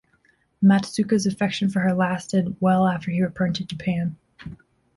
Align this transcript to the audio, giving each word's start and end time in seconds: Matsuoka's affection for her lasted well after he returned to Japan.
Matsuoka's 0.63 1.27
affection 1.27 1.69
for 1.69 1.81
her 1.81 1.93
lasted 1.93 2.55
well 2.59 2.87
after 2.87 3.11
he 3.11 3.21
returned 3.21 3.57
to 3.57 3.65
Japan. 3.65 4.15